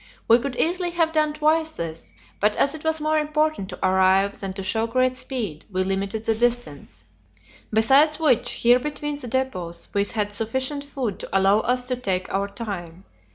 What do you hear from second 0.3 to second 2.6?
could easily have done twice this, but